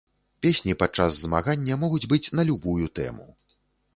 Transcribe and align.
Песні 0.45 0.73
падчас 0.83 1.19
змагання 1.25 1.77
могуць 1.83 2.09
быць 2.13 2.33
на 2.39 2.45
любую 2.51 2.85
тэму. 3.01 3.29